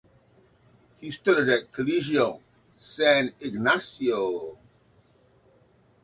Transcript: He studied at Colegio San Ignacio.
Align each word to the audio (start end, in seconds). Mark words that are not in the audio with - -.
He 0.97 1.11
studied 1.11 1.49
at 1.49 1.71
Colegio 1.71 2.41
San 2.75 3.33
Ignacio. 3.39 4.57